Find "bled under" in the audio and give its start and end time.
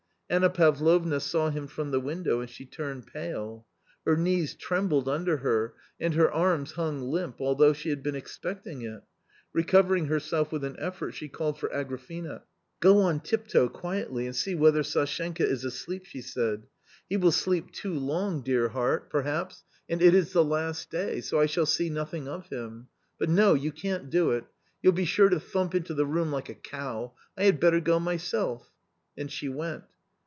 4.87-5.35